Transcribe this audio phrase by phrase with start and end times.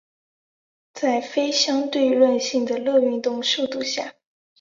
[0.95, 4.15] 在非相对论性的热运动速度下。